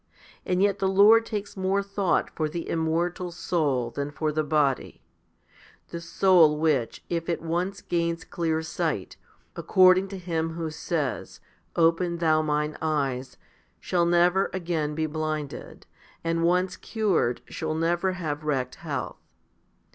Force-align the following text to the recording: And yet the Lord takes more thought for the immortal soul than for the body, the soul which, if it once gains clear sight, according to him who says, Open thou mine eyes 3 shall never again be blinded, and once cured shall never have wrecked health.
And 0.47 0.63
yet 0.63 0.79
the 0.79 0.87
Lord 0.87 1.27
takes 1.27 1.55
more 1.55 1.83
thought 1.83 2.31
for 2.35 2.49
the 2.49 2.67
immortal 2.67 3.29
soul 3.31 3.91
than 3.91 4.09
for 4.09 4.31
the 4.31 4.43
body, 4.43 4.99
the 5.89 6.01
soul 6.01 6.57
which, 6.57 7.03
if 7.07 7.29
it 7.29 7.39
once 7.39 7.81
gains 7.81 8.23
clear 8.23 8.63
sight, 8.63 9.15
according 9.55 10.07
to 10.07 10.17
him 10.17 10.53
who 10.53 10.71
says, 10.71 11.39
Open 11.75 12.17
thou 12.17 12.41
mine 12.41 12.79
eyes 12.81 13.35
3 13.75 13.77
shall 13.79 14.05
never 14.07 14.49
again 14.53 14.95
be 14.95 15.05
blinded, 15.05 15.85
and 16.23 16.41
once 16.43 16.77
cured 16.77 17.41
shall 17.45 17.75
never 17.75 18.13
have 18.13 18.43
wrecked 18.43 18.73
health. 18.81 19.21